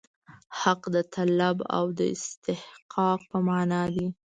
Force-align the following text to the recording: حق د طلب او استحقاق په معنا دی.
حق 0.59 0.81
د 0.95 0.97
طلب 1.15 1.57
او 1.77 1.85
استحقاق 2.13 3.19
په 3.31 3.37
معنا 3.47 3.83
دی. 3.95 4.07